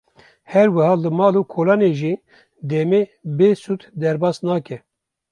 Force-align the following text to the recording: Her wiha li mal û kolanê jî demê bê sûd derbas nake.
Her 0.51 0.67
wiha 0.75 0.93
li 1.03 1.09
mal 1.19 1.33
û 1.41 1.43
kolanê 1.53 1.91
jî 1.99 2.13
demê 2.71 3.01
bê 3.37 3.49
sûd 3.63 3.81
derbas 4.01 4.37
nake. 4.47 4.77